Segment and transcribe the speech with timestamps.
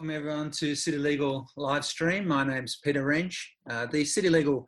[0.00, 2.26] welcome everyone to City Legal live stream.
[2.26, 3.54] My name's Peter Wrench.
[3.68, 4.66] Uh, the City Legal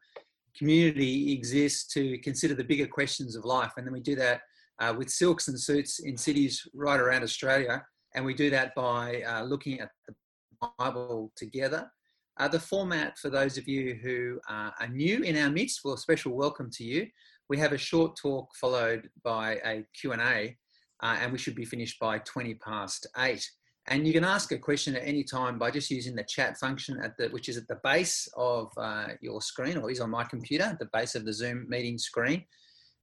[0.55, 4.43] community exists to consider the bigger questions of life, and then we do that
[4.79, 7.83] uh, with silks and suits in cities right around Australia,
[8.15, 11.91] and we do that by uh, looking at the Bible together.
[12.39, 15.99] Uh, the format for those of you who are new in our midst, well, a
[15.99, 17.07] special welcome to you.
[17.49, 20.59] We have a short talk followed by a Q&A,
[21.03, 23.51] uh, and we should be finished by 20 past eight.
[23.89, 27.01] And you can ask a question at any time by just using the chat function
[27.03, 30.25] at the, which is at the base of uh, your screen or is on my
[30.25, 32.45] computer, at the base of the Zoom meeting screen.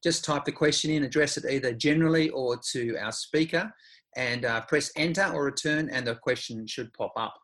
[0.01, 3.71] Just type the question in, address it either generally or to our speaker
[4.15, 7.35] and uh, press enter or return and the question should pop up.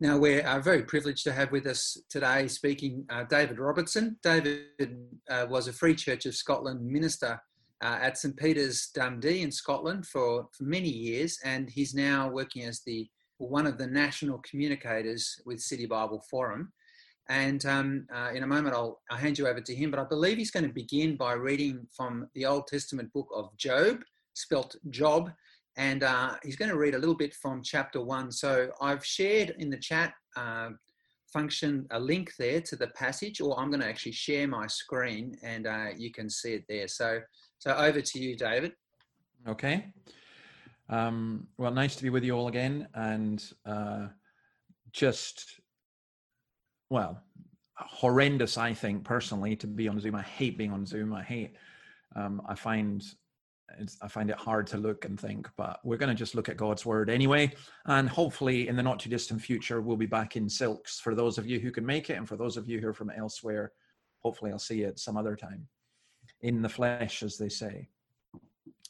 [0.00, 4.16] Now we're very privileged to have with us today speaking uh, David Robertson.
[4.24, 4.66] David
[5.30, 7.40] uh, was a Free Church of Scotland minister
[7.82, 12.64] uh, at St Peter's Dundee in Scotland for, for many years, and he's now working
[12.64, 16.72] as the one of the national communicators with City Bible Forum.
[17.28, 20.04] And um, uh, in a moment, I'll, I'll hand you over to him, but I
[20.04, 24.02] believe he's going to begin by reading from the Old Testament book of Job,
[24.34, 25.30] spelt Job,
[25.76, 28.30] and uh, he's going to read a little bit from chapter one.
[28.30, 30.70] So I've shared in the chat uh,
[31.32, 35.36] function a link there to the passage, or I'm going to actually share my screen
[35.42, 36.88] and uh, you can see it there.
[36.88, 37.20] So
[37.62, 38.72] so over to you, David.
[39.46, 39.86] Okay.
[40.88, 44.08] Um, well, nice to be with you all again, and uh,
[44.90, 45.60] just
[46.90, 47.22] well,
[47.76, 48.58] horrendous.
[48.58, 50.16] I think personally to be on Zoom.
[50.16, 51.14] I hate being on Zoom.
[51.14, 51.54] I hate.
[52.16, 53.00] Um, I find
[54.02, 56.56] I find it hard to look and think, but we're going to just look at
[56.56, 57.52] God's word anyway.
[57.86, 61.38] And hopefully, in the not too distant future, we'll be back in silks for those
[61.38, 63.70] of you who can make it, and for those of you who are from elsewhere,
[64.18, 65.68] hopefully, I'll see you at some other time
[66.42, 67.88] in the flesh, as they say.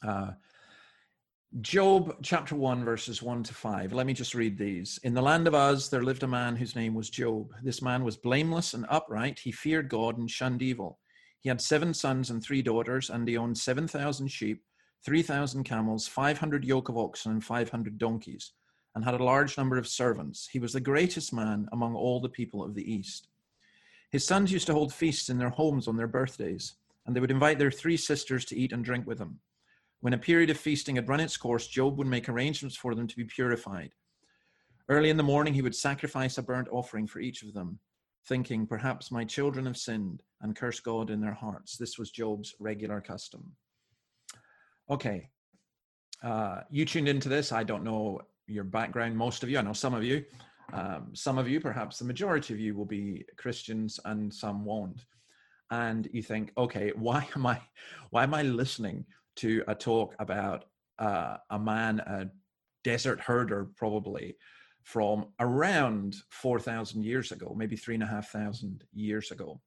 [0.05, 0.31] Uh,
[1.61, 3.93] Job chapter 1, verses 1 to 5.
[3.93, 4.99] Let me just read these.
[5.03, 7.53] In the land of Uz, there lived a man whose name was Job.
[7.61, 9.37] This man was blameless and upright.
[9.37, 10.99] He feared God and shunned evil.
[11.41, 14.63] He had seven sons and three daughters, and he owned 7,000 sheep,
[15.05, 18.53] 3,000 camels, 500 yoke of oxen, and 500 donkeys,
[18.95, 20.49] and had a large number of servants.
[20.51, 23.27] He was the greatest man among all the people of the East.
[24.09, 27.31] His sons used to hold feasts in their homes on their birthdays and they would
[27.31, 29.39] invite their three sisters to eat and drink with them.
[30.01, 33.07] When a period of feasting had run its course, Job would make arrangements for them
[33.07, 33.91] to be purified.
[34.89, 37.79] Early in the morning, he would sacrifice a burnt offering for each of them,
[38.27, 41.77] thinking, Perhaps my children have sinned and cursed God in their hearts.
[41.77, 43.53] This was Job's regular custom.
[44.89, 45.29] Okay,
[46.21, 47.53] uh, you tuned into this.
[47.53, 49.57] I don't know your background, most of you.
[49.57, 50.25] I know some of you.
[50.73, 55.05] Um, some of you, perhaps the majority of you, will be Christians and some won't
[55.73, 57.59] and you think, okay, why am I,
[58.11, 59.05] why am I listening
[59.37, 60.65] to a talk about
[60.99, 62.29] uh, a man, a
[62.83, 64.37] desert herder, probably
[64.83, 69.59] from around four thousand years ago, maybe three and a half thousand years ago?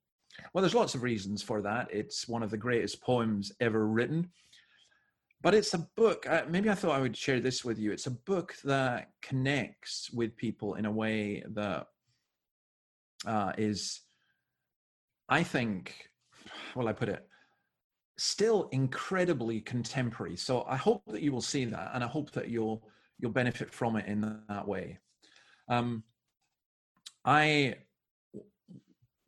[0.52, 1.88] Well, there's lots of reasons for that.
[1.90, 4.30] It's one of the greatest poems ever written.
[5.42, 7.92] But it's a book, uh, maybe I thought I would share this with you.
[7.92, 11.86] It's a book that connects with people in a way that
[13.26, 14.00] uh, is
[15.28, 16.10] I think,
[16.74, 17.26] well, I put it,
[18.18, 20.36] still incredibly contemporary.
[20.36, 22.82] So I hope that you will see that, and I hope that you'll
[23.18, 24.98] you'll benefit from it in that way.
[25.68, 26.04] Um,
[27.24, 27.76] I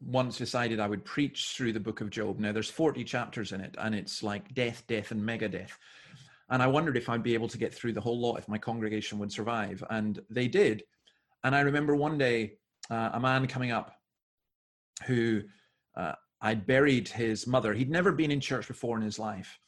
[0.00, 2.38] once decided I would preach through the book of Job.
[2.38, 5.76] Now there's 40 chapters in it, and it's like death, death, and mega death.
[6.50, 8.58] And I wondered if I'd be able to get through the whole lot if my
[8.58, 10.84] congregation would survive, and they did.
[11.44, 12.54] And I remember one day
[12.90, 13.92] uh, a man coming up
[15.06, 15.42] who
[15.98, 17.74] uh, I buried his mother.
[17.74, 19.58] He'd never been in church before in his life.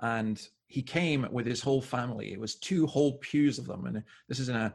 [0.00, 2.32] And he came with his whole family.
[2.32, 3.86] It was two whole pews of them.
[3.86, 4.74] And this is in a,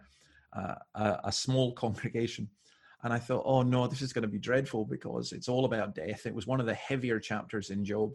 [0.53, 2.49] a, a small congregation.
[3.03, 5.95] And I thought, oh no, this is going to be dreadful because it's all about
[5.95, 6.25] death.
[6.25, 8.11] It was one of the heavier chapters in Job.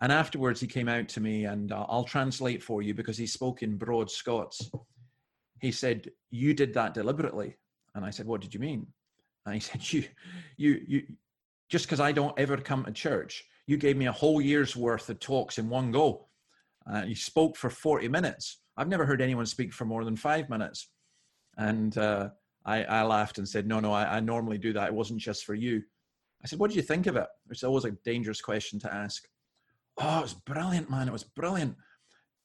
[0.00, 3.26] And afterwards, he came out to me, and uh, I'll translate for you because he
[3.26, 4.68] spoke in broad Scots.
[5.60, 7.56] He said, "You did that deliberately,"
[7.94, 8.84] and I said, "What did you mean?"
[9.46, 10.04] And he said, "You,
[10.56, 11.02] you, you,
[11.72, 15.08] just because I don't ever come to church, you gave me a whole year's worth
[15.08, 16.26] of talks in one go.
[16.86, 18.58] Uh, you spoke for 40 minutes.
[18.76, 20.90] I've never heard anyone speak for more than five minutes.
[21.56, 22.28] And uh,
[22.66, 24.88] I, I, laughed and said, No, no, I, I, normally do that.
[24.88, 25.82] It wasn't just for you.
[26.44, 27.26] I said, What did you think of it?
[27.48, 29.26] It's always a dangerous question to ask.
[29.96, 31.08] Oh, it was brilliant, man.
[31.08, 31.76] It was brilliant.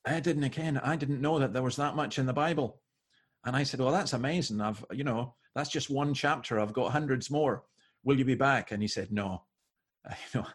[0.05, 0.77] I didn't again.
[0.77, 2.79] I didn't know that there was that much in the Bible.
[3.43, 4.61] And I said, Well, that's amazing.
[4.61, 6.61] I've, you know, that's just one chapter.
[6.61, 7.63] I've got hundreds more
[8.03, 8.71] will you be back?
[8.71, 9.43] And he said, no.
[10.33, 10.47] you know,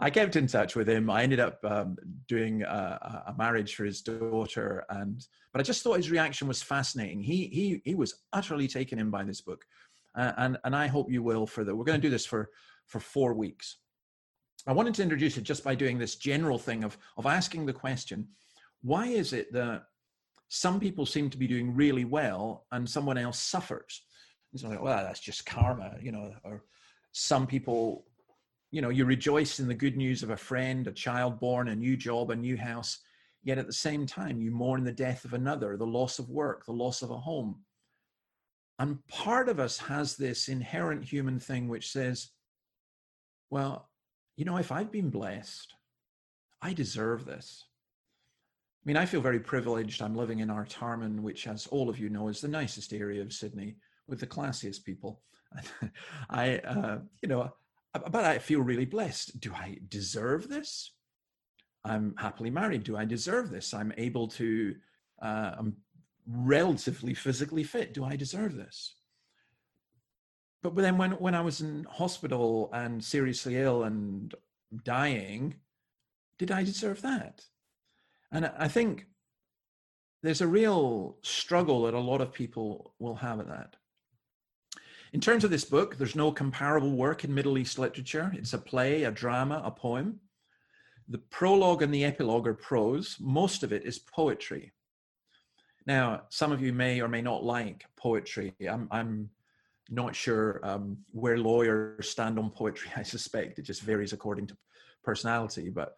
[0.00, 1.10] I kept in touch with him.
[1.10, 1.96] I ended up um,
[2.26, 6.62] doing a, a, marriage for his daughter, and but I just thought his reaction was
[6.62, 7.22] fascinating.
[7.22, 9.64] He he he was utterly taken in by this book,
[10.16, 11.46] uh, and and I hope you will.
[11.46, 12.50] For the we're going to do this for
[12.86, 13.78] for four weeks.
[14.66, 17.72] I wanted to introduce it just by doing this general thing of of asking the
[17.72, 18.28] question,
[18.82, 19.84] why is it that
[20.48, 24.02] some people seem to be doing really well and someone else suffers?
[24.52, 26.64] It's like, well, that's just karma, you know, or
[27.18, 28.04] some people
[28.70, 31.74] you know you rejoice in the good news of a friend a child born a
[31.74, 33.00] new job a new house
[33.42, 36.64] yet at the same time you mourn the death of another the loss of work
[36.64, 37.56] the loss of a home.
[38.80, 42.28] And part of us has this inherent human thing which says
[43.50, 43.88] well
[44.36, 45.74] you know if i've been blessed
[46.62, 47.64] i deserve this.
[48.80, 50.02] I mean i feel very privileged.
[50.02, 53.32] I'm living in artarmon which as all of you know is the nicest area of
[53.32, 53.74] sydney
[54.08, 55.22] with the classiest people
[56.30, 57.52] i uh, you know
[57.94, 59.40] but I feel really blessed.
[59.40, 60.92] Do I deserve this?
[61.84, 62.84] I'm happily married.
[62.84, 63.72] Do I deserve this?
[63.72, 64.74] I'm able to,
[65.22, 65.76] uh, I'm
[66.26, 67.94] relatively physically fit.
[67.94, 68.94] Do I deserve this?
[70.62, 74.34] But then when, when I was in hospital and seriously ill and
[74.84, 75.54] dying,
[76.38, 77.42] did I deserve that?
[78.32, 79.06] And I think
[80.22, 83.76] there's a real struggle that a lot of people will have at that.
[85.12, 88.30] In terms of this book, there's no comparable work in Middle East literature.
[88.34, 90.20] It's a play, a drama, a poem.
[91.08, 93.16] The prologue and the epilogue are prose.
[93.18, 94.72] Most of it is poetry.
[95.86, 98.54] Now, some of you may or may not like poetry.
[98.68, 99.30] I'm, I'm
[99.88, 102.90] not sure um, where lawyers stand on poetry.
[102.96, 104.56] I suspect it just varies according to
[105.02, 105.70] personality.
[105.70, 105.96] But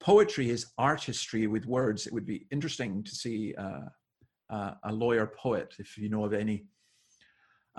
[0.00, 2.06] poetry is artistry with words.
[2.06, 3.86] It would be interesting to see uh,
[4.50, 6.66] uh, a lawyer poet, if you know of any.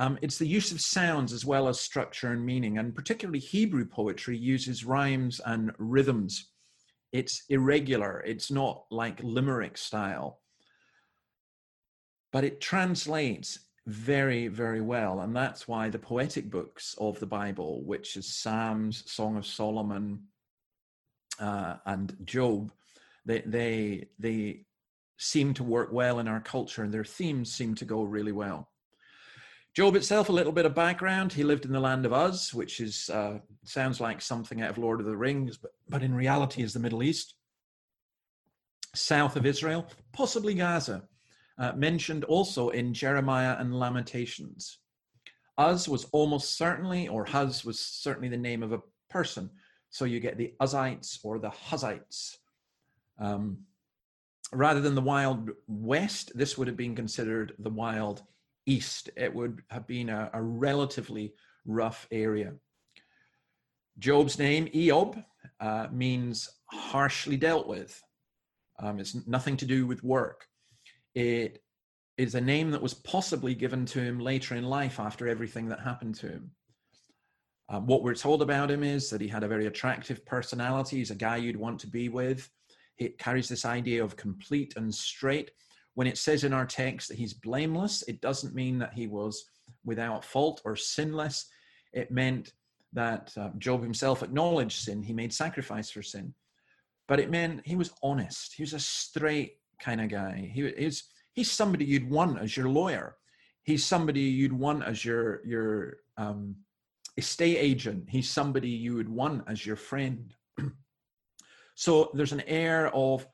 [0.02, 3.86] Um, it's the use of sounds as well as structure and meaning, and particularly Hebrew
[3.86, 6.50] poetry uses rhymes and rhythms.
[7.12, 10.40] It's irregular, it's not like limerick style,
[12.32, 15.20] but it translates very, very well.
[15.20, 20.24] And that's why the poetic books of the Bible, which is Psalms, Song of Solomon,
[21.40, 22.72] uh, and Job,
[23.24, 24.66] they, they, they
[25.20, 28.71] seem to work well in our culture and their themes seem to go really well.
[29.74, 31.32] Job itself, a little bit of background.
[31.32, 34.78] He lived in the land of Uz, which is uh, sounds like something out of
[34.78, 37.36] Lord of the Rings, but, but in reality is the Middle East,
[38.94, 41.04] south of Israel, possibly Gaza,
[41.58, 44.80] uh, mentioned also in Jeremiah and Lamentations.
[45.58, 49.50] Uz was almost certainly, or Huz was certainly the name of a person.
[49.90, 52.38] So you get the Uzites or the Huzites.
[53.20, 53.60] Um,
[54.52, 58.24] rather than the Wild West, this would have been considered the Wild
[58.66, 61.34] east, it would have been a, a relatively
[61.66, 62.54] rough area.
[64.00, 65.24] Job's name, Eob,
[65.60, 68.02] uh, means harshly dealt with.
[68.80, 70.46] Um, it's nothing to do with work.
[71.14, 71.62] It
[72.18, 75.80] is a name that was possibly given to him later in life after everything that
[75.80, 76.52] happened to him.
[77.70, 80.98] Um, what we're told about him is that he had a very attractive personality.
[80.98, 82.50] He's a guy you'd want to be with.
[82.98, 85.52] He carries this idea of complete and straight.
[85.94, 89.44] When it says in our text that he's blameless, it doesn't mean that he was
[89.84, 91.48] without fault or sinless.
[91.94, 92.54] It meant
[92.94, 96.34] that uh, Job himself acknowledged sin, he made sacrifice for sin.
[97.08, 98.54] But it meant he was honest.
[98.56, 100.50] He was a straight kind of guy.
[100.54, 103.18] He, he's, he's somebody you'd want as your lawyer.
[103.64, 106.56] He's somebody you'd want as your, your um,
[107.18, 108.06] estate agent.
[108.10, 110.34] He's somebody you would want as your friend.
[111.76, 113.28] so there's an air of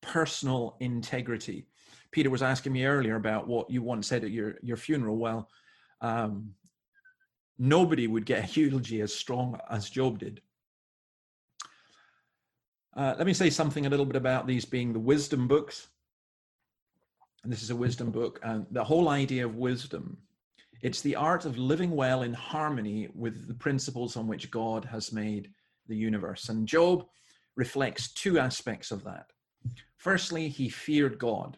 [0.00, 1.66] personal integrity.
[2.10, 5.16] Peter was asking me earlier about what you once said at your, your funeral.
[5.16, 5.48] Well,
[6.00, 6.54] um,
[7.58, 10.40] nobody would get a eulogy as strong as Job did.
[12.96, 15.88] Uh, let me say something a little bit about these being the wisdom books.
[17.44, 18.40] And this is a wisdom book.
[18.42, 20.18] And the whole idea of wisdom,
[20.82, 25.12] it's the art of living well in harmony with the principles on which God has
[25.12, 25.50] made
[25.86, 26.48] the universe.
[26.48, 27.06] And Job
[27.56, 29.26] reflects two aspects of that.
[29.96, 31.56] Firstly, he feared God.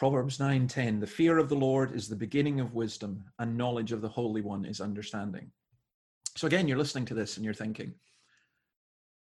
[0.00, 4.00] Proverbs 9:10 The fear of the Lord is the beginning of wisdom and knowledge of
[4.00, 5.52] the Holy One is understanding.
[6.38, 7.92] So again you're listening to this and you're thinking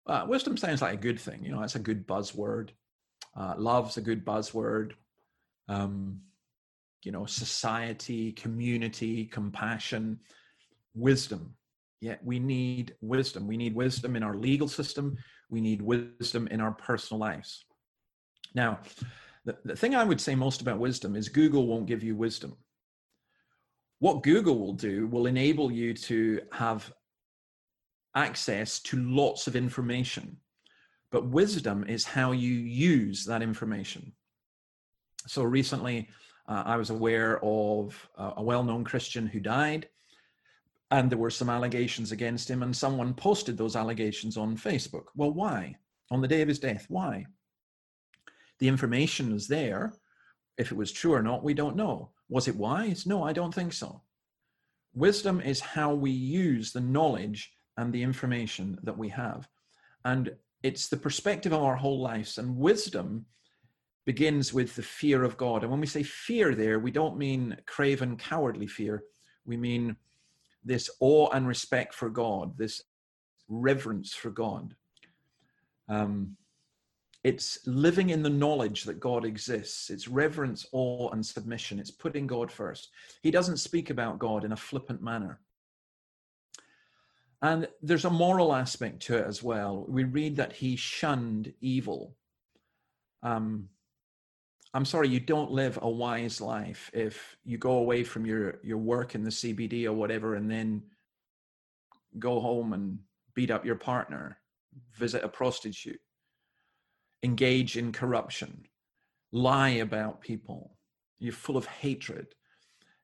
[0.07, 2.71] uh, wisdom sounds like a good thing, you know, it's a good buzzword.
[3.37, 4.93] Uh, love's a good buzzword.
[5.69, 6.23] Um,
[7.02, 10.21] you know, society, community, compassion,
[10.95, 11.55] wisdom.
[12.00, 13.47] Yeah, we need wisdom.
[13.47, 15.19] We need wisdom in our legal system.
[15.50, 17.67] We need wisdom in our personal lives.
[18.55, 18.81] Now,
[19.45, 22.57] the, the thing I would say most about wisdom is Google won't give you wisdom.
[23.99, 26.93] What Google will do will enable you to have
[28.15, 30.37] access to lots of information.
[31.11, 34.13] But wisdom is how you use that information.
[35.27, 36.09] So recently,
[36.49, 39.89] uh, I was aware of uh, a well known Christian who died,
[40.91, 45.05] and there were some allegations against him, and someone posted those allegations on Facebook.
[45.15, 45.77] Well, why?
[46.11, 47.27] On the day of his death, why?
[48.62, 49.92] The information is there.
[50.57, 52.12] If it was true or not, we don't know.
[52.28, 53.07] Was it wise?
[53.07, 54.02] No, I don't think so.
[54.95, 59.49] Wisdom is how we use the knowledge and the information that we have.
[60.04, 62.38] And it's the perspective of our whole lives.
[62.38, 63.26] And wisdom
[64.07, 65.62] begins with the fear of God.
[65.62, 69.02] And when we say fear there, we don't mean craven, cowardly fear.
[69.45, 69.97] We mean
[70.64, 72.81] this awe and respect for God, this
[73.49, 74.76] reverence for God.
[75.88, 76.37] Um,
[77.25, 79.91] it's living in the knowledge that God exists.
[79.91, 81.79] It's reverence, awe, and submission.
[81.79, 82.91] It's putting God first.
[83.23, 85.41] He doesn't speak about God in a flippant manner.
[87.41, 89.85] And there's a moral aspect to it as well.
[89.88, 92.17] We read that he shunned evil.
[93.23, 93.69] Um,
[94.75, 98.79] I'm sorry, you don't live a wise life if you go away from your, your
[98.79, 100.83] work in the CBD or whatever and then
[102.19, 102.99] go home and
[103.35, 104.38] beat up your partner,
[104.95, 106.00] visit a prostitute,
[107.23, 108.67] engage in corruption,
[109.31, 110.76] lie about people.
[111.19, 112.35] You're full of hatred.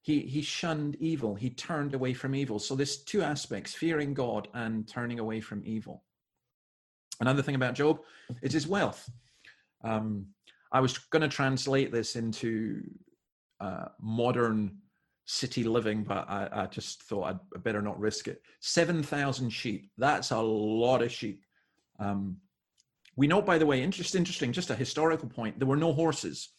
[0.03, 1.35] He, he shunned evil.
[1.35, 2.59] He turned away from evil.
[2.59, 6.05] So there's two aspects, fearing God and turning away from evil.
[7.21, 8.01] Another thing about Job
[8.43, 9.09] is his wealth.
[9.85, 10.27] Um,
[10.73, 12.83] I was going to translate this into
[13.61, 14.79] uh, modern
[15.27, 18.41] city living, but I, I just thought I'd better not risk it.
[18.61, 19.91] 7,000 sheep.
[19.99, 21.45] That's a lot of sheep.
[21.99, 22.39] Um,
[23.19, 26.51] we know, by the way, interest, interesting, just a historical point, there were no horses.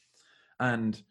[0.60, 1.02] And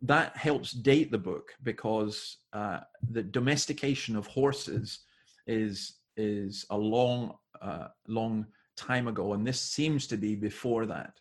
[0.00, 2.80] that helps date the book because uh,
[3.10, 5.00] the domestication of horses
[5.48, 11.14] is is a long, uh, long time ago, and this seems to be before that.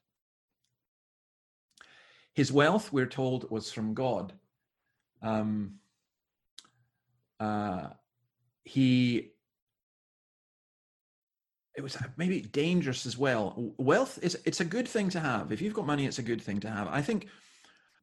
[2.33, 4.33] His wealth, we're told, was from God.
[5.23, 5.79] Um,
[7.39, 7.87] uh,
[8.63, 9.31] he
[11.75, 13.73] it was uh, maybe dangerous as well.
[13.77, 15.51] Wealth is it's a good thing to have.
[15.51, 16.87] If you've got money, it's a good thing to have.
[16.87, 17.27] I think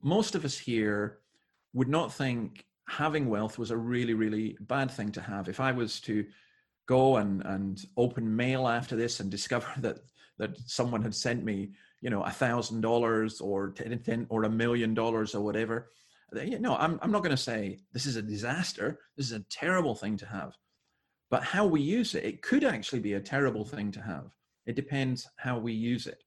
[0.03, 1.19] most of us here
[1.75, 5.49] would not think having wealth was a really, really bad thing to have.
[5.49, 6.25] If I was to
[6.87, 9.99] go and, and open mail after this and discover that
[10.39, 11.71] that someone had sent me
[12.01, 15.91] you know a thousand dollars or ten or a million dollars or whatever
[16.33, 19.95] no i'm, I'm not going to say this is a disaster this is a terrible
[19.95, 20.53] thing to have
[21.31, 24.35] but how we use it it could actually be a terrible thing to have.
[24.67, 26.23] It depends how we use it.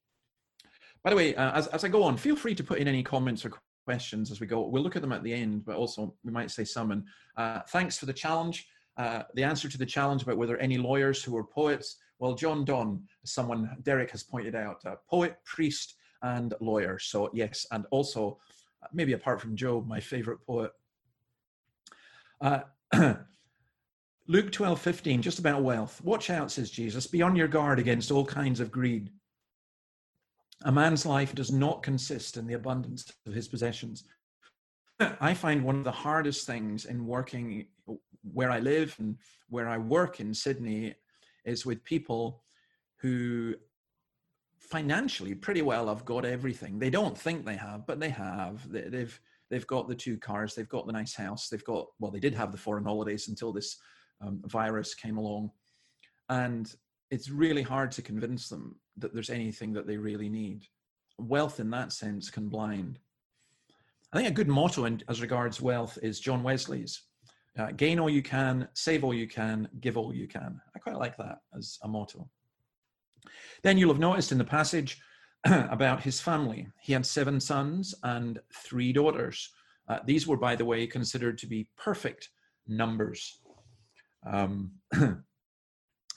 [1.03, 3.03] By the way uh, as, as i go on feel free to put in any
[3.03, 3.51] comments or
[3.85, 4.61] questions as we go.
[4.67, 6.91] We'll look at them at the end but also we might say some.
[6.91, 7.03] And
[7.37, 8.67] uh, thanks for the challenge.
[8.97, 12.63] Uh, the answer to the challenge about whether any lawyers who are poets well, John
[12.63, 16.99] Donne, someone Derek has pointed out, poet, priest, and lawyer.
[16.99, 18.37] So, yes, and also,
[18.83, 20.71] uh, maybe apart from Job, my favorite poet.
[24.31, 26.01] Luke 12, 15, just about wealth.
[26.05, 29.09] Watch out, says Jesus, be on your guard against all kinds of greed.
[30.63, 34.05] A man's life does not consist in the abundance of his possessions.
[35.19, 37.67] I find one of the hardest things in working
[38.23, 39.17] where I live and
[39.49, 40.95] where I work in Sydney
[41.43, 42.41] is with people
[43.01, 43.55] who
[44.59, 46.79] financially pretty well have got everything.
[46.79, 48.65] They don't think they have, but they have.
[48.71, 49.19] They've
[49.49, 52.33] they've got the two cars, they've got the nice house, they've got well, they did
[52.33, 53.77] have the foreign holidays until this
[54.21, 55.51] um, virus came along,
[56.29, 56.73] and
[57.09, 60.63] it's really hard to convince them that there's anything that they really need.
[61.17, 62.99] Wealth, in that sense, can blind.
[64.13, 67.03] I think a good motto in, as regards wealth is John Wesley's
[67.57, 70.59] uh, gain all you can, save all you can, give all you can.
[70.75, 72.29] I quite like that as a motto.
[73.63, 75.01] Then you'll have noticed in the passage
[75.45, 76.67] about his family.
[76.81, 79.49] He had seven sons and three daughters.
[79.87, 82.29] Uh, these were, by the way, considered to be perfect
[82.67, 83.41] numbers.
[84.25, 84.71] Um,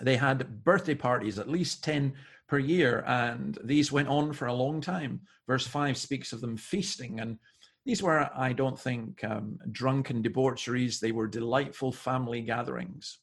[0.01, 2.15] they had birthday parties, at least 10
[2.49, 5.21] per year, and these went on for a long time.
[5.47, 7.39] Verse 5 speaks of them feasting and
[7.85, 11.01] these were, I don't think, um, drunken debaucheries.
[11.01, 13.19] They were delightful family gatherings.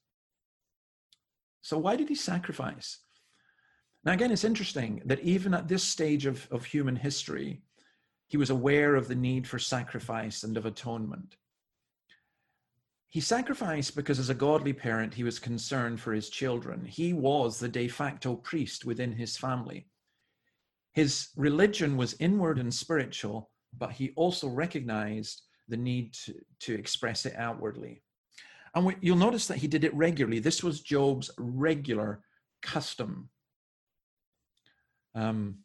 [1.61, 2.99] So, why did he sacrifice?
[4.03, 7.61] Now, again, it's interesting that even at this stage of, of human history,
[8.27, 11.35] he was aware of the need for sacrifice and of atonement.
[13.11, 16.85] He sacrificed because, as a godly parent, he was concerned for his children.
[16.85, 19.85] He was the de facto priest within his family.
[20.93, 27.25] His religion was inward and spiritual, but he also recognized the need to, to express
[27.25, 28.01] it outwardly.
[28.73, 30.39] And we, you'll notice that he did it regularly.
[30.39, 32.21] This was Job's regular
[32.61, 33.27] custom.
[35.15, 35.57] Um,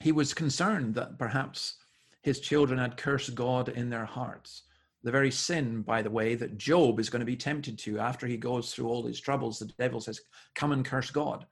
[0.00, 1.76] he was concerned that perhaps
[2.20, 4.64] his children had cursed God in their hearts.
[5.04, 8.26] The very sin, by the way, that Job is going to be tempted to after
[8.26, 9.58] he goes through all his troubles.
[9.58, 10.20] The devil says,
[10.54, 11.46] Come and curse God.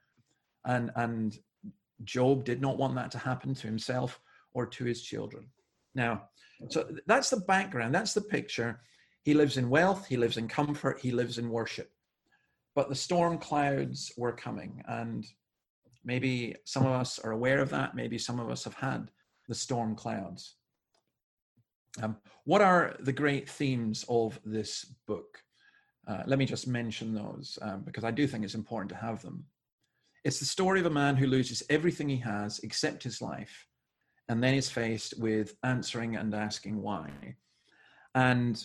[0.65, 1.37] And, and
[2.03, 4.19] Job did not want that to happen to himself
[4.53, 5.45] or to his children.
[5.95, 6.23] Now,
[6.69, 8.81] so that's the background, that's the picture.
[9.23, 11.91] He lives in wealth, he lives in comfort, he lives in worship.
[12.75, 15.25] But the storm clouds were coming, and
[16.03, 19.11] maybe some of us are aware of that, maybe some of us have had
[19.47, 20.55] the storm clouds.
[22.01, 25.39] Um, what are the great themes of this book?
[26.07, 29.21] Uh, let me just mention those um, because I do think it's important to have
[29.21, 29.45] them.
[30.23, 33.67] It's the story of a man who loses everything he has except his life
[34.29, 37.09] and then is faced with answering and asking why.
[38.15, 38.63] And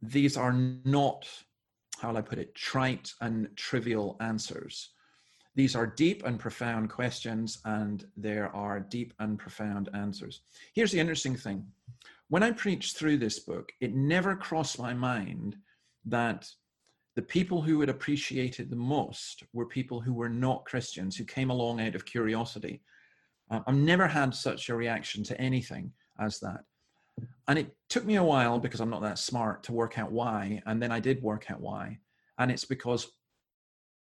[0.00, 1.28] these are not,
[1.98, 4.90] how will I put it, trite and trivial answers.
[5.54, 10.40] These are deep and profound questions, and there are deep and profound answers.
[10.74, 11.66] Here's the interesting thing
[12.28, 15.56] when I preached through this book, it never crossed my mind
[16.06, 16.48] that
[17.14, 21.24] the people who would appreciate it the most were people who were not Christians, who
[21.24, 22.80] came along out of curiosity.
[23.50, 26.64] Uh, I've never had such a reaction to anything as that.
[27.48, 30.62] And it took me a while because I'm not that smart to work out why.
[30.64, 31.98] And then I did work out why.
[32.38, 33.08] And it's because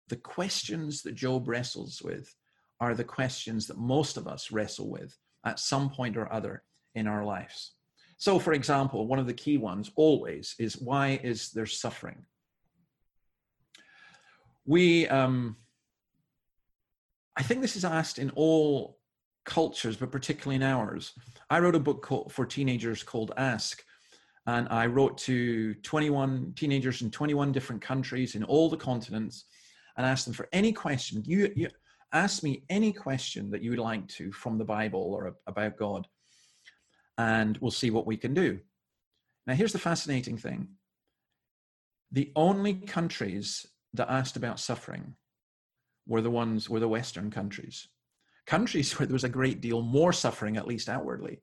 [0.08, 2.34] the questions that Job wrestles with
[2.80, 6.62] are the questions that most of us wrestle with at some point or other
[6.94, 7.72] in our lives.
[8.16, 12.24] So, for example, one of the key ones always is why is there suffering?
[14.68, 15.56] we um,
[17.36, 18.98] i think this is asked in all
[19.44, 21.14] cultures but particularly in ours
[21.50, 23.82] i wrote a book called, for teenagers called ask
[24.46, 29.46] and i wrote to 21 teenagers in 21 different countries in all the continents
[29.98, 31.68] and ask them for any question you, you
[32.14, 36.06] ask me any question that you would like to from the bible or about god
[37.18, 38.58] and we'll see what we can do
[39.46, 40.68] now here's the fascinating thing
[42.10, 45.14] the only countries that asked about suffering
[46.06, 47.88] were the ones were the Western countries,
[48.46, 51.42] countries where there was a great deal more suffering, at least outwardly.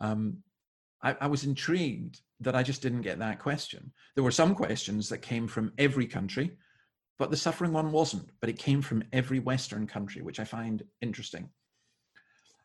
[0.00, 0.38] Um,
[1.02, 3.92] I, I was intrigued that I just didn't get that question.
[4.14, 6.56] There were some questions that came from every country,
[7.18, 8.28] but the suffering one wasn't.
[8.40, 11.48] But it came from every Western country, which I find interesting.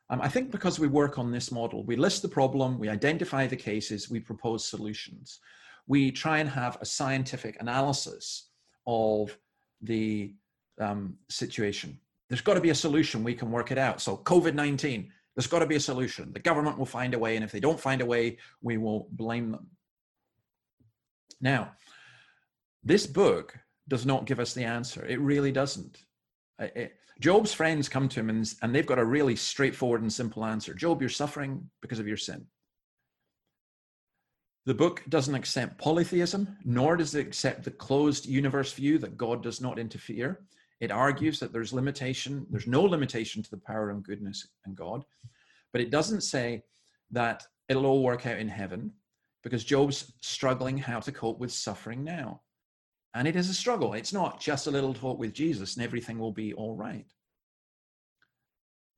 [0.09, 3.45] Um, I think because we work on this model, we list the problem, we identify
[3.45, 5.39] the cases, we propose solutions.
[5.87, 8.49] We try and have a scientific analysis
[8.87, 9.37] of
[9.81, 10.33] the
[10.79, 11.99] um, situation.
[12.27, 13.23] There's got to be a solution.
[13.23, 14.01] We can work it out.
[14.01, 16.31] So, COVID 19, there's got to be a solution.
[16.33, 17.35] The government will find a way.
[17.35, 19.67] And if they don't find a way, we will blame them.
[21.41, 21.71] Now,
[22.83, 23.57] this book
[23.89, 25.05] does not give us the answer.
[25.05, 26.05] It really doesn't.
[27.19, 30.73] Job's friends come to him and, and they've got a really straightforward and simple answer
[30.73, 32.45] Job, you're suffering because of your sin.
[34.65, 39.41] The book doesn't accept polytheism, nor does it accept the closed universe view that God
[39.41, 40.41] does not interfere.
[40.79, 45.03] It argues that there's limitation, there's no limitation to the power and goodness and God,
[45.73, 46.63] but it doesn't say
[47.11, 48.91] that it'll all work out in heaven
[49.43, 52.41] because Job's struggling how to cope with suffering now.
[53.13, 53.93] And it is a struggle.
[53.93, 57.07] It's not just a little talk with Jesus and everything will be all right.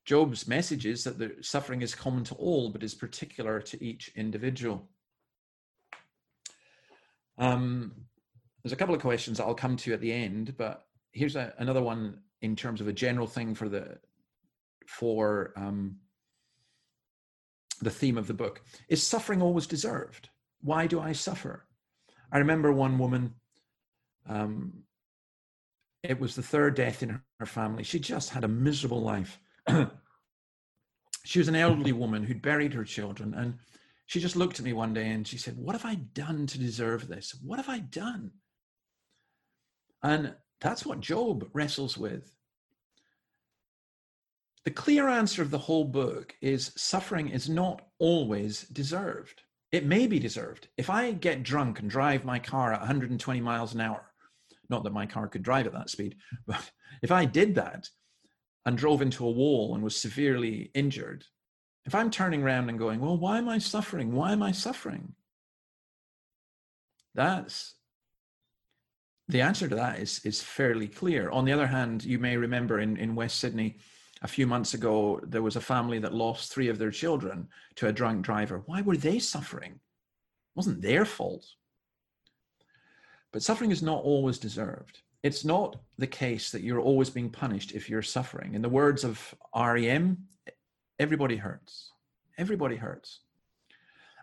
[0.04, 4.10] Job's message is that the suffering is common to all, but is particular to each
[4.16, 4.88] individual.
[7.38, 7.92] Um,
[8.62, 11.54] there's a couple of questions that I'll come to at the end, but here's a,
[11.58, 13.98] another one in terms of a general thing for the
[14.86, 15.96] for um,
[17.80, 18.62] the theme of the book.
[18.88, 20.28] Is suffering always deserved?
[20.60, 21.66] Why do I suffer?
[22.32, 23.34] I remember one woman.
[24.28, 24.84] Um,
[26.02, 27.84] it was the third death in her family.
[27.84, 29.38] She just had a miserable life.
[31.24, 33.58] she was an elderly woman who'd buried her children, and
[34.06, 36.58] she just looked at me one day and she said, What have I done to
[36.58, 37.34] deserve this?
[37.42, 38.32] What have I done?
[40.02, 42.32] And that's what Job wrestles with.
[44.64, 49.42] The clear answer of the whole book is suffering is not always deserved.
[49.72, 50.68] It may be deserved.
[50.76, 54.11] If I get drunk and drive my car at 120 miles an hour,
[54.68, 56.70] not that my car could drive at that speed, but
[57.02, 57.88] if I did that
[58.64, 61.24] and drove into a wall and was severely injured,
[61.84, 64.12] if I'm turning around and going, well, why am I suffering?
[64.12, 65.14] Why am I suffering?
[67.14, 67.74] That's
[69.28, 71.30] the answer to that is, is fairly clear.
[71.30, 73.78] On the other hand, you may remember in, in West Sydney
[74.22, 77.88] a few months ago, there was a family that lost three of their children to
[77.88, 78.62] a drunk driver.
[78.66, 79.72] Why were they suffering?
[79.72, 81.44] It wasn't their fault.
[83.32, 85.02] But suffering is not always deserved.
[85.22, 88.54] It's not the case that you're always being punished if you're suffering.
[88.54, 90.18] In the words of REM,
[90.98, 91.90] everybody hurts.
[92.38, 93.20] Everybody hurts.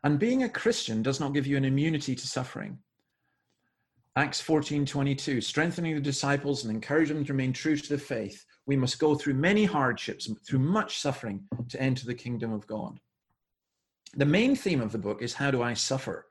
[0.03, 2.77] And being a Christian does not give you an immunity to suffering.
[4.15, 8.45] Acts 14 22, strengthening the disciples and encouraging them to remain true to the faith.
[8.65, 12.99] We must go through many hardships, through much suffering to enter the kingdom of God.
[14.15, 16.25] The main theme of the book is how do I suffer?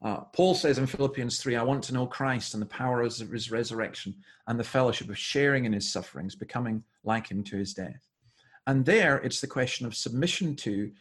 [0.00, 3.16] Uh, Paul says in Philippians 3, I want to know Christ and the power of
[3.16, 4.14] his resurrection
[4.46, 8.06] and the fellowship of sharing in his sufferings, becoming like him to his death.
[8.66, 10.92] And there it's the question of submission to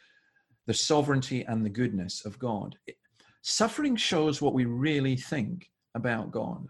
[0.66, 2.78] the sovereignty and the goodness of God.
[3.44, 6.68] Suffering shows what we really think about God.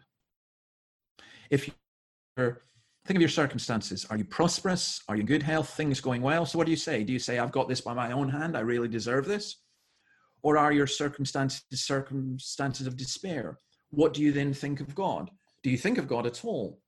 [1.50, 1.70] If
[2.36, 2.62] you're
[3.08, 4.06] think of your circumstances.
[4.10, 5.02] Are you prosperous?
[5.08, 5.70] Are you in good health?
[5.70, 6.46] Things going well?
[6.46, 7.06] So what do you say?
[7.06, 9.56] Do you say, I've got this by my own hand, I really deserve this?
[10.44, 13.58] Or are your circumstances circumstances of despair?
[13.90, 15.32] What do you then think of God?
[15.64, 16.80] Do you think of God at all?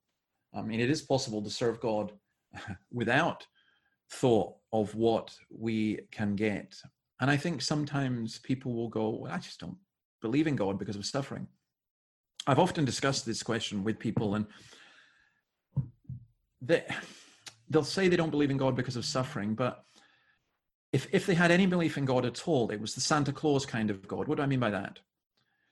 [0.53, 2.11] I mean, it is possible to serve God
[2.91, 3.45] without
[4.11, 6.75] thought of what we can get.
[7.21, 9.77] And I think sometimes people will go, well, I just don't
[10.21, 11.47] believe in God because of suffering.
[12.47, 14.45] I've often discussed this question with people, and
[16.61, 16.83] they,
[17.69, 19.83] they'll say they don't believe in God because of suffering, but
[20.91, 23.65] if if they had any belief in God at all, it was the Santa Claus
[23.65, 24.27] kind of God.
[24.27, 24.99] What do I mean by that?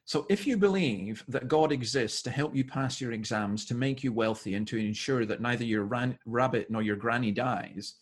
[0.05, 4.03] So if you believe that God exists to help you pass your exams, to make
[4.03, 7.95] you wealthy, and to ensure that neither your ran- rabbit nor your granny dies,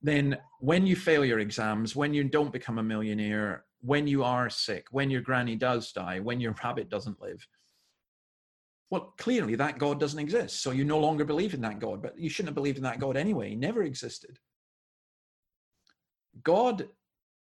[0.00, 4.48] then when you fail your exams, when you don't become a millionaire, when you are
[4.48, 7.44] sick, when your granny does die, when your rabbit doesn't live,
[8.90, 10.62] well, clearly that God doesn't exist.
[10.62, 13.00] So you no longer believe in that God, but you shouldn't have believed in that
[13.00, 13.50] God anyway.
[13.50, 14.38] He never existed.
[16.42, 16.88] God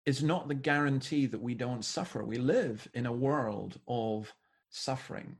[0.04, 2.24] is not the guarantee that we don't suffer.
[2.24, 4.32] We live in a world of
[4.70, 5.36] suffering.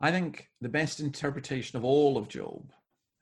[0.00, 2.72] I think the best interpretation of all of Job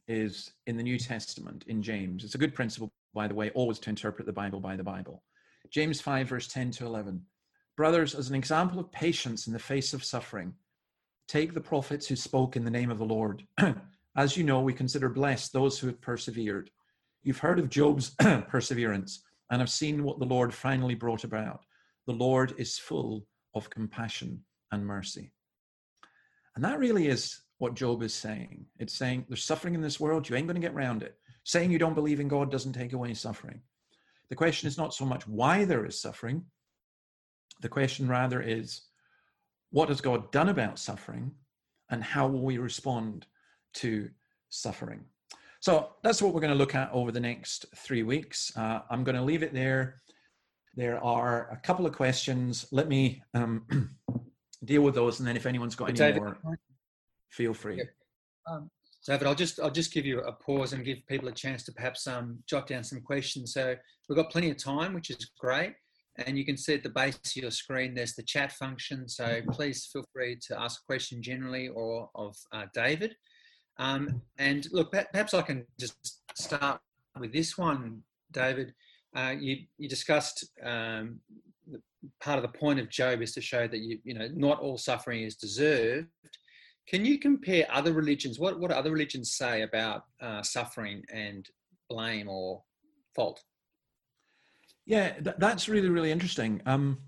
[0.08, 2.22] is in the New Testament, in James.
[2.22, 5.22] It's a good principle, by the way, always to interpret the Bible by the Bible.
[5.70, 7.22] James 5, verse 10 to 11.
[7.76, 10.54] Brothers, as an example of patience in the face of suffering,
[11.28, 13.44] take the prophets who spoke in the name of the Lord.
[14.16, 16.70] as you know, we consider blessed those who have persevered.
[17.26, 18.10] You've heard of Job's
[18.48, 21.64] perseverance and have seen what the Lord finally brought about.
[22.06, 25.32] The Lord is full of compassion and mercy.
[26.54, 28.64] And that really is what Job is saying.
[28.78, 31.16] It's saying there's suffering in this world, you ain't going to get around it.
[31.42, 33.60] Saying you don't believe in God doesn't take away suffering.
[34.30, 36.44] The question is not so much why there is suffering,
[37.60, 38.82] the question rather is
[39.70, 41.32] what has God done about suffering
[41.90, 43.26] and how will we respond
[43.74, 44.10] to
[44.48, 45.06] suffering?
[45.66, 48.56] So that's what we're going to look at over the next three weeks.
[48.56, 50.00] Uh, I'm going to leave it there.
[50.76, 52.66] There are a couple of questions.
[52.70, 53.90] Let me um,
[54.64, 56.38] deal with those, and then if anyone's got any David, more,
[57.30, 57.78] feel free.
[57.78, 57.84] Yeah.
[58.48, 58.70] Um,
[59.08, 61.72] David, I'll just I'll just give you a pause and give people a chance to
[61.72, 63.52] perhaps um, jot down some questions.
[63.52, 63.74] So
[64.08, 65.74] we've got plenty of time, which is great.
[66.24, 69.08] And you can see at the base of your screen, there's the chat function.
[69.08, 73.16] So please feel free to ask a question generally or of uh, David.
[73.78, 76.80] Um, and look, perhaps I can just start
[77.18, 78.74] with this one, David.
[79.14, 81.20] Uh, you, you, discussed um,
[82.20, 84.78] part of the point of Job is to show that you, you know not all
[84.78, 86.08] suffering is deserved.
[86.88, 88.38] Can you compare other religions?
[88.38, 91.48] What what other religions say about uh, suffering and
[91.88, 92.62] blame or
[93.14, 93.42] fault?
[94.84, 96.60] Yeah, th- that's really really interesting.
[96.66, 96.98] Um,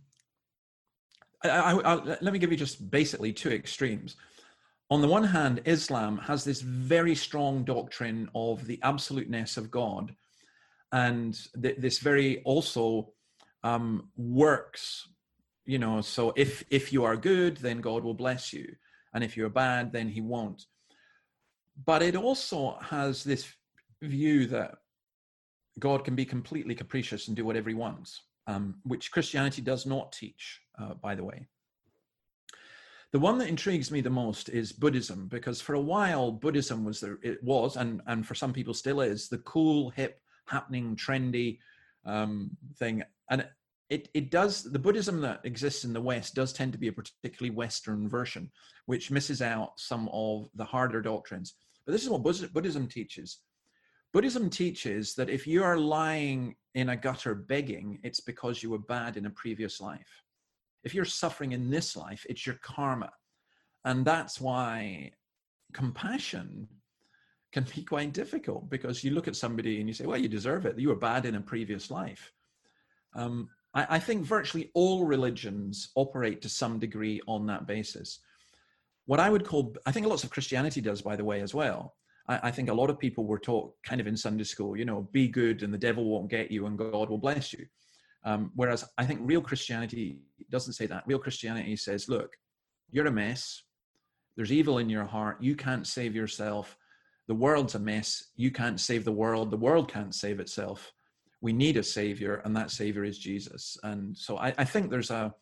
[1.45, 4.17] I, I, I, let me give you just basically two extremes
[4.91, 10.15] on the one hand, Islam has this very strong doctrine of the absoluteness of God,
[10.93, 13.13] and th- this very also
[13.63, 15.09] um, works.
[15.67, 18.75] You know, so if if you are good, then God will bless you,
[19.13, 20.65] and if you're bad, then He won't.
[21.85, 23.47] But it also has this
[24.03, 24.77] view that
[25.79, 30.13] God can be completely capricious and do whatever He wants, um, which Christianity does not
[30.13, 31.47] teach, uh, by the way.
[33.13, 37.01] The one that intrigues me the most is Buddhism, because for a while Buddhism was
[37.01, 41.59] the it was and and for some people still is the cool, hip, happening, trendy
[42.05, 43.49] um, thing, and
[43.89, 46.93] it it does the Buddhism that exists in the West does tend to be a
[46.93, 48.51] particularly Western version,
[48.85, 51.55] which misses out some of the harder doctrines.
[51.87, 53.39] But this is what Buddhism teaches.
[54.13, 58.79] Buddhism teaches that if you are lying in a gutter begging, it's because you were
[58.79, 60.23] bad in a previous life
[60.85, 63.11] if you're suffering in this life, it's your karma.
[63.85, 65.13] And that's why
[65.73, 66.69] compassion
[67.53, 70.67] can be quite difficult because you look at somebody and you say, well, you deserve
[70.67, 70.79] it.
[70.79, 72.33] You were bad in a previous life.
[73.15, 78.21] Um, I, I think virtually all religions operate to some degree on that basis.
[79.07, 81.95] What I would call, I think lots of Christianity does, by the way, as well.
[82.29, 84.85] I, I think a lot of people were taught kind of in Sunday school, you
[84.85, 87.67] know, be good and the devil won't get you and God will bless you.
[88.25, 90.19] Um, whereas I think real Christianity
[90.51, 91.05] doesn't say that.
[91.07, 92.31] Real Christianity says, look,
[92.91, 93.63] you're a mess.
[94.37, 95.43] There's evil in your heart.
[95.43, 96.77] You can't save yourself.
[97.27, 98.33] The world's a mess.
[98.37, 99.51] You can't save the world.
[99.51, 100.93] The world can't save itself.
[101.41, 103.77] We need a savior, and that savior is Jesus.
[103.83, 105.33] And so I, I think there's a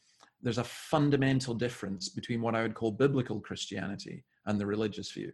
[0.43, 5.33] there's a fundamental difference between what I would call biblical Christianity and the religious view.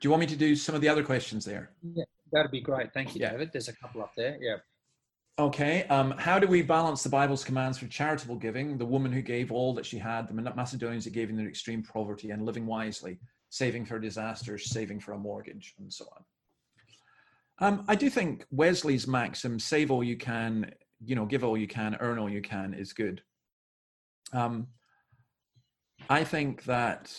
[0.00, 1.70] Do you want me to do some of the other questions there?
[1.94, 2.92] Yeah, that'd be great.
[2.92, 3.30] Thank you, yeah.
[3.30, 3.50] David.
[3.52, 4.36] There's a couple up there.
[4.40, 4.56] Yeah.
[5.38, 5.84] Okay.
[5.84, 8.76] Um, how do we balance the Bible's commands for charitable giving?
[8.76, 11.82] The woman who gave all that she had, the Macedonians that gave in their extreme
[11.82, 16.24] poverty and living wisely, saving for disasters, saving for a mortgage, and so on.
[17.62, 20.72] Um, I do think Wesley's maxim, save all you can,
[21.04, 23.22] you know, give all you can, earn all you can, is good.
[24.32, 24.68] Um,
[26.08, 27.12] I think that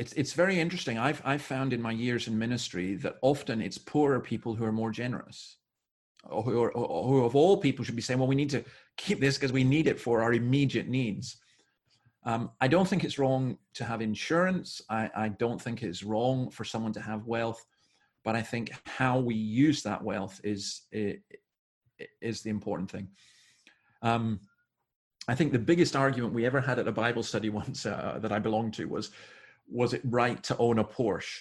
[0.00, 0.96] it's it's very interesting.
[0.96, 4.72] I've I've found in my years in ministry that often it's poorer people who are
[4.72, 5.58] more generous,
[6.24, 8.64] or who, are, or who of all people should be saying, "Well, we need to
[8.96, 11.36] keep this because we need it for our immediate needs."
[12.24, 14.80] Um, I don't think it's wrong to have insurance.
[14.88, 17.62] I, I don't think it's wrong for someone to have wealth,
[18.24, 20.82] but I think how we use that wealth is
[22.22, 23.08] is the important thing.
[24.00, 24.40] Um,
[25.28, 28.32] I think the biggest argument we ever had at a Bible study once uh, that
[28.32, 29.10] I belonged to was
[29.70, 31.40] was it right to own a Porsche?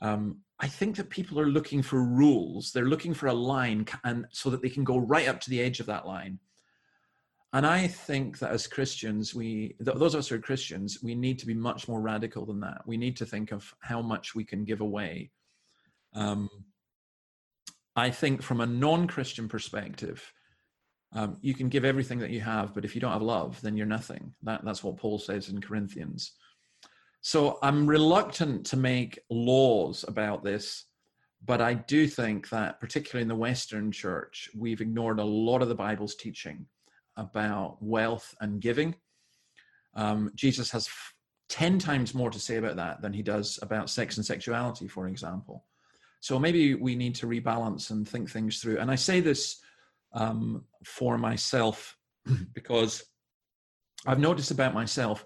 [0.00, 2.72] Um, I think that people are looking for rules.
[2.72, 5.60] They're looking for a line, and so that they can go right up to the
[5.60, 6.38] edge of that line.
[7.52, 11.38] And I think that as Christians, we those of us who are Christians, we need
[11.38, 12.82] to be much more radical than that.
[12.86, 15.30] We need to think of how much we can give away.
[16.14, 16.50] Um,
[17.96, 20.32] I think from a non-Christian perspective,
[21.12, 23.76] um, you can give everything that you have, but if you don't have love, then
[23.76, 24.34] you're nothing.
[24.42, 26.32] That, that's what Paul says in Corinthians.
[27.20, 30.84] So I'm reluctant to make laws about this,
[31.44, 35.68] but I do think that, particularly in the Western church, we've ignored a lot of
[35.68, 36.66] the Bible's teaching
[37.16, 38.94] about wealth and giving.
[39.94, 41.14] Um, Jesus has f-
[41.48, 45.08] 10 times more to say about that than he does about sex and sexuality, for
[45.08, 45.64] example.
[46.20, 48.78] So maybe we need to rebalance and think things through.
[48.78, 49.60] And I say this
[50.12, 51.96] um, for myself
[52.54, 53.04] because
[54.06, 55.24] I've noticed about myself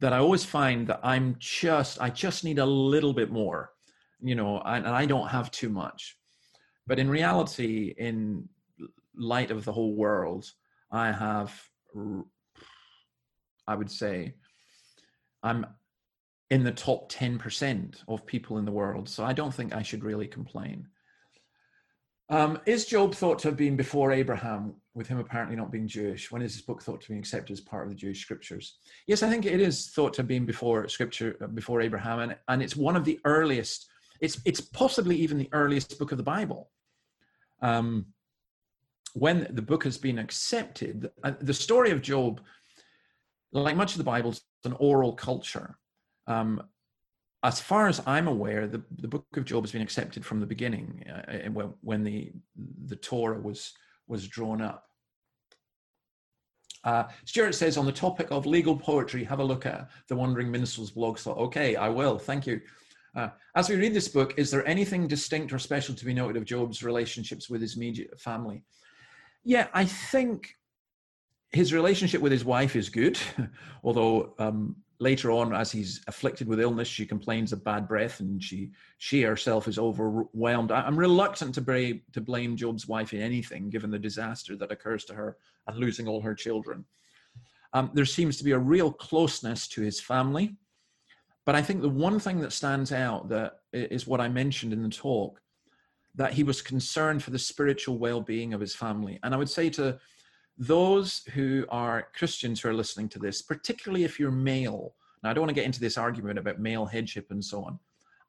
[0.00, 3.72] that I always find that I'm just I just need a little bit more,
[4.20, 6.16] you know, and, I don't have too much.
[6.86, 8.48] But in reality, in
[9.14, 10.46] light of the whole world,
[10.90, 11.52] I have,
[13.68, 14.34] I would say,
[15.42, 15.66] I'm
[16.50, 19.08] in the top 10% of people in the world.
[19.08, 20.88] So I don't think I should really complain.
[22.30, 26.30] Um, is Job thought to have been before Abraham, with him apparently not being Jewish?
[26.30, 28.78] When is this book thought to be accepted as part of the Jewish scriptures?
[29.08, 32.36] Yes, I think it is thought to have been before scripture, uh, before Abraham, and,
[32.46, 33.88] and it's one of the earliest.
[34.20, 36.70] It's it's possibly even the earliest book of the Bible.
[37.62, 38.06] Um,
[39.14, 42.40] when the book has been accepted, uh, the story of Job,
[43.50, 45.78] like much of the Bible, is an oral culture.
[46.28, 46.62] Um,
[47.42, 50.46] as far as I'm aware, the, the book of Job has been accepted from the
[50.46, 52.32] beginning uh, when, when the,
[52.86, 53.72] the Torah was,
[54.08, 54.84] was drawn up.
[56.84, 60.50] Uh, Stuart says on the topic of legal poetry, have a look at the Wandering
[60.50, 61.18] Minstrel's blog.
[61.18, 62.18] So, okay, I will.
[62.18, 62.60] Thank you.
[63.14, 66.36] Uh, as we read this book, is there anything distinct or special to be noted
[66.36, 68.62] of Job's relationships with his immediate family?
[69.44, 70.54] Yeah, I think
[71.52, 73.18] his relationship with his wife is good,
[73.84, 78.42] although um, later on, as he's afflicted with illness, she complains of bad breath, and
[78.42, 80.70] she she herself is overwhelmed.
[80.70, 85.04] I'm reluctant to blame to blame Job's wife in anything, given the disaster that occurs
[85.06, 86.84] to her and losing all her children.
[87.72, 90.56] Um, there seems to be a real closeness to his family,
[91.46, 94.82] but I think the one thing that stands out that is what I mentioned in
[94.82, 95.40] the talk,
[96.16, 99.70] that he was concerned for the spiritual well-being of his family, and I would say
[99.70, 99.98] to
[100.60, 105.32] those who are Christians who are listening to this, particularly if you're male, now I
[105.32, 107.78] don't want to get into this argument about male headship and so on.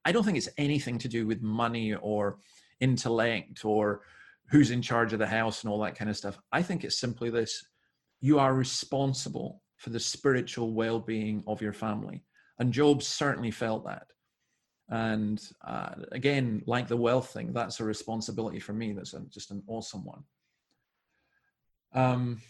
[0.06, 2.38] I don't think it's anything to do with money or
[2.80, 4.02] intellect or
[4.50, 6.40] who's in charge of the house and all that kind of stuff.
[6.54, 7.66] I think it's simply this
[8.22, 12.24] you are responsible for the spiritual well being of your family.
[12.60, 14.08] And Job certainly felt that.
[14.90, 18.94] And uh, again, like the wealth thing, that's a responsibility for me.
[18.94, 20.24] That's a, just an awesome one.
[21.94, 22.42] Um,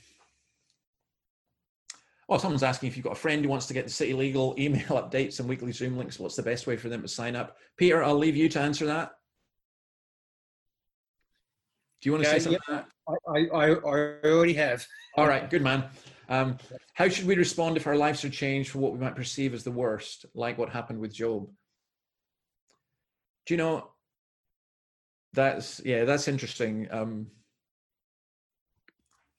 [2.27, 4.55] well, someone's asking if you've got a friend who wants to get the City Legal
[4.59, 7.57] email updates and weekly Zoom links, what's the best way for them to sign up?
[7.77, 9.11] Peter, I'll leave you to answer that.
[12.01, 12.61] Do you want to Okay, say something?
[12.67, 12.87] to that?
[13.27, 14.85] I, I, I already have.
[15.17, 15.85] All right, good man.
[16.29, 16.57] Um,
[16.93, 19.63] how should we respond if our lives are changed for what we might perceive as
[19.63, 21.49] the worst, like what happened with Job?
[23.45, 23.89] Do you know?
[25.33, 26.87] That's yeah, that's interesting.
[26.89, 27.27] Um,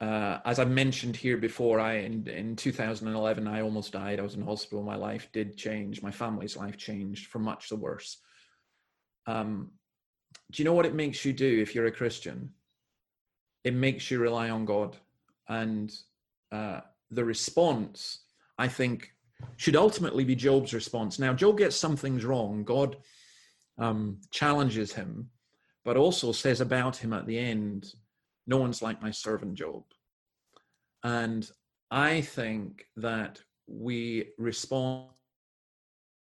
[0.02, 4.18] uh, as I mentioned here before, I in, in 2011 I almost died.
[4.18, 4.82] I was in hospital.
[4.82, 6.02] My life did change.
[6.02, 8.18] My family's life changed for much the worse.
[9.28, 9.70] Um,
[10.50, 12.50] do you know what it makes you do if you're a Christian?
[13.62, 14.96] It makes you rely on God,
[15.48, 15.94] and
[16.50, 16.80] uh,
[17.12, 18.24] the response
[18.58, 19.12] I think
[19.56, 21.20] should ultimately be Job's response.
[21.20, 22.64] Now, Job gets some things wrong.
[22.64, 22.96] God
[23.78, 25.30] um, challenges him,
[25.84, 27.94] but also says about him at the end,
[28.46, 29.84] no one's like my servant Job.
[31.02, 31.48] And
[31.90, 35.08] I think that we respond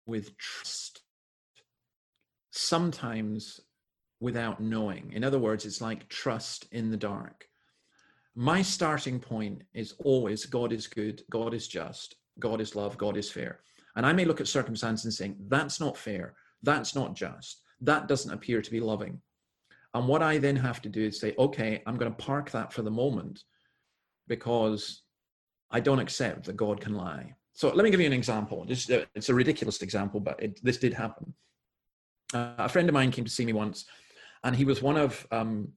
[0.06, 1.01] with trust,
[2.51, 3.60] sometimes
[4.19, 5.12] without knowing.
[5.13, 7.47] In other words, it's like trust in the dark.
[8.36, 13.17] My starting point is always God is good, God is just, God is love, God
[13.17, 13.62] is fair.
[13.95, 18.08] And I may look at circumstances and saying, that's not fair, that's not just, that
[18.08, 19.21] doesn't appear to be loving.
[19.95, 22.73] And what I then have to do is say, okay, I'm going to park that
[22.73, 23.45] for the moment
[24.27, 25.03] because
[25.71, 27.34] I don't accept that God can lie.
[27.53, 28.65] So let me give you an example.
[28.67, 31.34] It's a ridiculous example, but it, this did happen.
[32.34, 33.86] Uh, a friend of mine came to see me once,
[34.43, 35.69] and he was one of, um,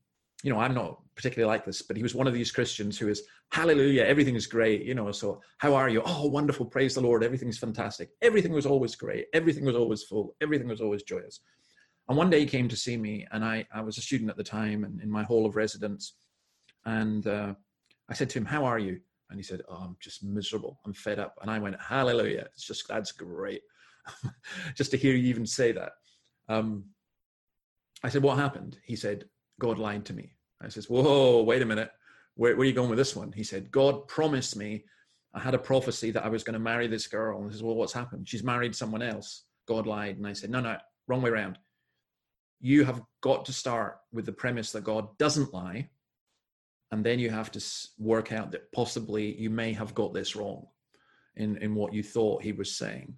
[0.43, 3.07] you know, I'm not particularly like this, but he was one of these Christians who
[3.07, 5.13] is, hallelujah, everything is great, you know.
[5.13, 6.03] So, how are you?
[6.05, 8.11] Oh, wonderful, praise the Lord, everything's fantastic.
[8.21, 11.39] Everything was always great, everything was always full, everything was always joyous.
[12.09, 14.37] And one day he came to see me, and I, I was a student at
[14.37, 16.15] the time and in my hall of residence.
[16.87, 17.55] And uh,
[18.09, 19.01] I said to him, How are you?
[19.31, 20.81] And he said, Oh, I'm just miserable.
[20.87, 21.35] I'm fed up.
[21.43, 22.47] And I went, Hallelujah.
[22.55, 23.61] It's just, that's great.
[24.75, 25.93] just to hear you even say that.
[26.49, 26.85] Um,
[28.03, 28.79] I said, What happened?
[28.85, 29.27] He said,
[29.61, 30.33] God lied to me.
[30.63, 31.91] I says, Whoa, wait a minute.
[32.37, 33.33] Where, where are you going with this one?
[33.33, 34.85] He said, God promised me,
[35.35, 37.37] I had a prophecy that I was going to marry this girl.
[37.37, 38.27] And he says, Well, what's happened?
[38.27, 39.45] She's married someone else.
[39.67, 40.17] God lied.
[40.17, 41.59] And I said, No, no, wrong way around
[42.61, 45.89] you have got to start with the premise that God doesn't lie.
[46.91, 47.65] And then you have to
[47.99, 50.67] work out that possibly you may have got this wrong
[51.37, 53.15] in, in what you thought he was saying.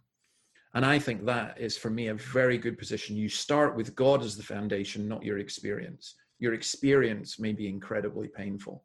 [0.75, 3.17] And I think that is, for me, a very good position.
[3.17, 6.15] You start with God as the foundation, not your experience.
[6.39, 8.85] Your experience may be incredibly painful.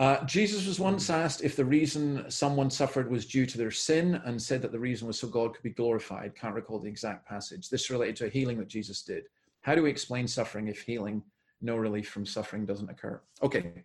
[0.00, 4.14] Uh, Jesus was once asked if the reason someone suffered was due to their sin
[4.24, 6.34] and said that the reason was so God could be glorified.
[6.34, 7.68] Can't recall the exact passage.
[7.68, 9.24] This related to a healing that Jesus did.
[9.60, 11.22] How do we explain suffering if healing,
[11.60, 13.20] no relief from suffering, doesn't occur?
[13.42, 13.84] Okay.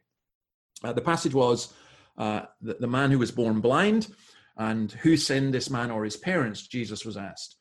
[0.86, 1.74] Uh, the passage was
[2.18, 4.08] uh, the, the man who was born blind
[4.56, 6.66] and who sinned, this man or his parents?
[6.66, 7.58] Jesus was asked.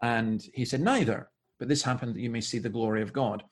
[0.00, 1.28] And he said, Neither.
[1.58, 3.42] But this happened that you may see the glory of God.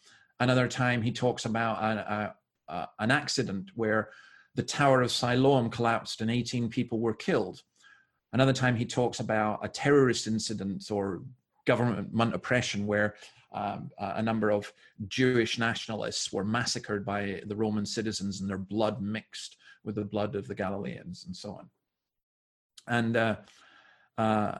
[0.40, 4.08] Another time he talks about a, an accident where
[4.58, 7.62] the Tower of Siloam collapsed and 18 people were killed.
[8.32, 11.22] Another time he talks about a terrorist incident or
[11.64, 13.14] government oppression where
[13.52, 14.72] um, a number of
[15.06, 20.34] Jewish nationalists were massacred by the Roman citizens and their blood mixed with the blood
[20.34, 21.70] of the Galileans and so on.
[22.88, 23.36] And uh,
[24.18, 24.58] uh,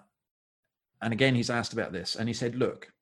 [1.03, 2.93] and again, he's asked about this, and he said, "Look,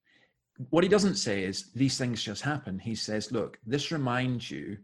[0.71, 2.79] what he doesn't say is these things just happen.
[2.79, 4.79] He says, look, this reminds you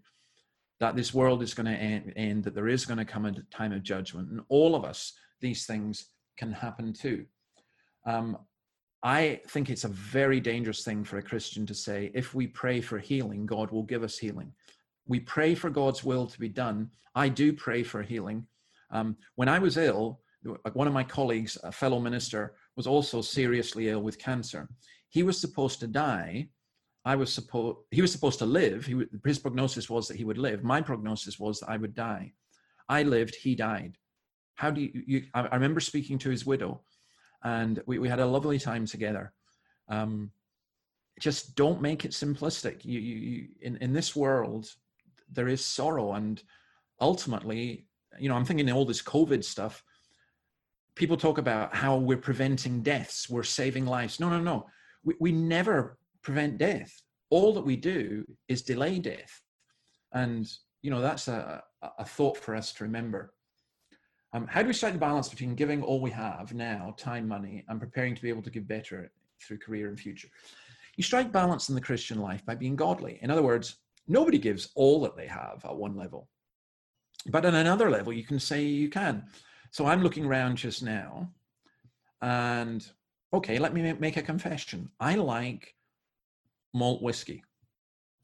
[0.82, 3.32] that this world is going to end, end, that there is going to come a
[3.52, 4.28] time of judgment.
[4.30, 7.24] And all of us, these things can happen too.
[8.04, 8.36] Um,
[9.00, 12.80] I think it's a very dangerous thing for a Christian to say, if we pray
[12.80, 14.52] for healing, God will give us healing.
[15.06, 16.90] We pray for God's will to be done.
[17.14, 18.44] I do pray for healing.
[18.90, 20.18] Um, when I was ill,
[20.72, 24.68] one of my colleagues, a fellow minister, was also seriously ill with cancer.
[25.10, 26.48] He was supposed to die
[27.04, 28.86] I was supposed he was supposed to live.
[28.86, 30.62] He, his prognosis was that he would live.
[30.62, 32.32] My prognosis was that I would die.
[32.88, 33.34] I lived.
[33.34, 33.98] He died.
[34.54, 35.02] How do you?
[35.06, 36.82] you I, I, remember speaking to his widow,
[37.42, 39.32] and we, we had a lovely time together.
[39.88, 40.30] Um,
[41.18, 42.84] just don't make it simplistic.
[42.84, 44.70] You, you, you in in this world,
[45.32, 46.40] there is sorrow, and
[47.00, 47.86] ultimately,
[48.18, 49.82] you know, I'm thinking all this COVID stuff.
[50.94, 54.20] People talk about how we're preventing deaths, we're saving lives.
[54.20, 54.66] No, no, no.
[55.04, 56.92] We, we never prevent death.
[57.30, 59.40] All that we do is delay death.
[60.12, 60.46] And,
[60.82, 61.62] you know, that's a,
[61.98, 63.32] a thought for us to remember.
[64.34, 67.64] Um, how do we strike the balance between giving all we have now, time, money,
[67.68, 69.10] and preparing to be able to give better
[69.42, 70.28] through career and future?
[70.96, 73.18] You strike balance in the Christian life by being godly.
[73.22, 73.76] In other words,
[74.08, 76.28] nobody gives all that they have at one level.
[77.26, 79.24] But at another level, you can say you can.
[79.70, 81.30] So I'm looking around just now,
[82.20, 82.86] and
[83.32, 84.90] okay, let me make a confession.
[85.00, 85.74] I like
[86.72, 87.44] malt whiskey.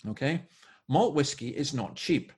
[0.06, 0.42] Okay.
[0.88, 2.32] malt whiskey is not cheap.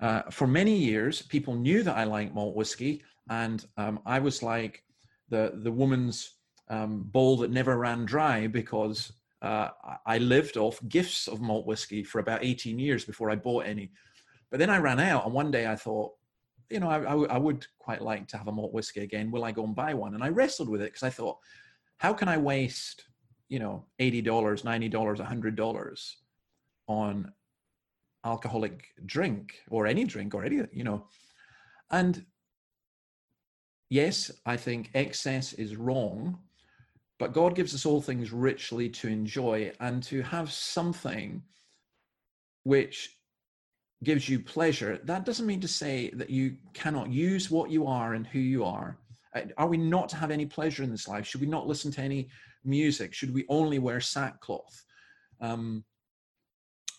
[0.00, 4.42] Uh, for many years, people knew that I liked malt whiskey, and um, I was
[4.42, 4.82] like
[5.30, 9.12] the the woman's um, bowl that never ran dry because
[9.42, 9.68] uh,
[10.06, 13.92] I lived off gifts of malt whiskey for about 18 years before I bought any.
[14.50, 16.12] But then I ran out, and one day I thought,
[16.70, 19.30] you know, I, I, I would quite like to have a malt whiskey again.
[19.30, 20.14] Will I go and buy one?
[20.14, 21.38] And I wrestled with it because I thought,
[21.98, 23.04] how can I waste,
[23.48, 26.14] you know, $80, $90, $100
[26.86, 27.32] on
[28.24, 31.06] alcoholic drink or any drink or any, you know?
[31.90, 32.24] And
[33.90, 36.38] yes, I think excess is wrong
[37.18, 41.42] but God gives us all things richly to enjoy and to have something
[42.64, 43.16] which
[44.02, 44.98] gives you pleasure.
[45.04, 48.64] That doesn't mean to say that you cannot use what you are and who you
[48.64, 48.98] are.
[49.34, 51.26] Uh, are we not to have any pleasure in this life?
[51.26, 52.28] Should we not listen to any
[52.64, 53.14] music?
[53.14, 54.84] Should we only wear sackcloth?
[55.40, 55.84] Um,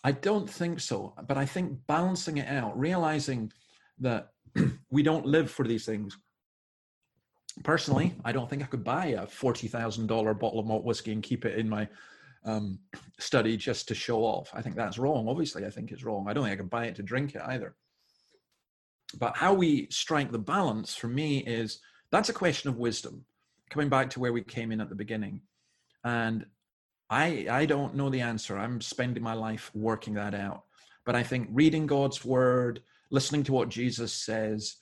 [0.04, 1.14] I don't think so.
[1.28, 3.52] But I think balancing it out, realizing
[4.00, 4.30] that
[4.92, 6.18] we don't live for these things,
[7.64, 11.12] personally, I don't think I could buy a forty thousand dollar bottle of malt whiskey
[11.12, 11.88] and keep it in my
[12.46, 12.80] um,
[13.20, 14.52] study just to show off.
[14.54, 15.28] I think that's wrong.
[15.28, 16.28] Obviously, I think it's wrong.
[16.28, 17.76] I don't think I can buy it to drink it either.
[19.18, 21.80] But how we strike the balance for me is
[22.12, 23.26] that's a question of wisdom.
[23.70, 25.42] Coming back to where we came in at the beginning,
[26.06, 26.46] and
[27.10, 28.58] I I don't know the answer.
[28.58, 30.64] I'm spending my life working that out.
[31.06, 32.82] But I think reading God's word,
[33.12, 34.78] listening to what Jesus says,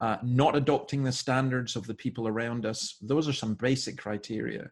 [0.00, 2.96] uh, not adopting the standards of the people around us.
[3.00, 4.70] Those are some basic criteria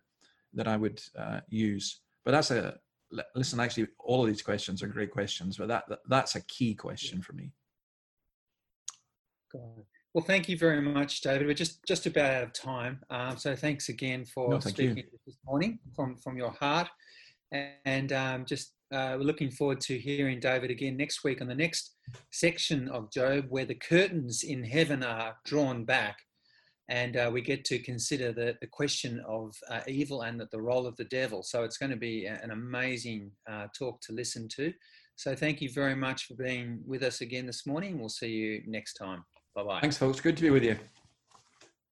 [0.55, 2.01] that I would uh, use.
[2.25, 2.77] But that's a
[3.35, 3.61] listen.
[3.61, 7.23] Actually, all of these questions are great questions, but that, that that's a key question
[7.23, 7.53] for me.
[10.15, 11.47] Well, thank you very much, David.
[11.47, 15.19] We're just just about out of time, um, so thanks again for no, speaking you.
[15.27, 16.89] this morning from from your heart,
[17.87, 21.55] and um, just uh, we're looking forward to hearing David again next week on the
[21.55, 21.97] next
[22.31, 26.19] section of Job, where the curtains in heaven are drawn back,
[26.91, 30.61] and uh, we get to consider the, the question of uh, evil and the, the,
[30.61, 31.43] role of the devil.
[31.43, 34.75] So it's going to be an amazing uh, talk to listen to.
[35.17, 37.99] So thank you very much for being with us again this morning.
[37.99, 39.25] We'll see you next time.
[39.55, 39.81] Bye bye.
[39.81, 40.21] Thanks, folks.
[40.21, 40.77] Good to be with you.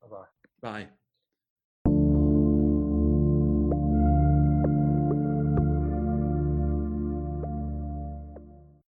[0.03, 0.25] Bye bye.
[0.61, 0.89] Bye.